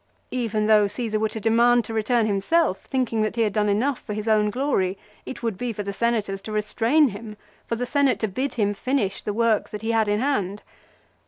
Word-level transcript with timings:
Even 0.31 0.65
though 0.65 0.87
Caesar 0.87 1.19
were 1.19 1.29
to 1.29 1.39
de 1.39 1.51
mand 1.51 1.85
to 1.85 1.93
return 1.93 2.25
himself, 2.25 2.81
thinking 2.85 3.21
that 3.21 3.35
he 3.35 3.43
had 3.43 3.53
done 3.53 3.69
enough 3.69 3.99
for 3.99 4.15
his 4.15 4.27
own 4.27 4.49
glory, 4.49 4.97
it 5.27 5.43
would 5.43 5.59
be 5.59 5.71
for 5.71 5.83
the 5.83 5.93
Senators 5.93 6.41
to 6.41 6.51
restrain 6.51 7.09
him, 7.09 7.37
for 7.67 7.75
the 7.75 7.85
Senate 7.85 8.17
to 8.21 8.27
bid 8.27 8.55
him 8.55 8.73
finish 8.73 9.21
the 9.21 9.31
work 9.31 9.69
that 9.69 9.83
he 9.83 9.91
had 9.91 10.07
in 10.07 10.19
hand. 10.19 10.63